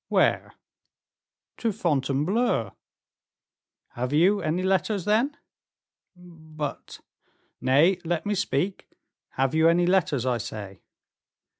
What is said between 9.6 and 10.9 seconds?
any letters, I say?"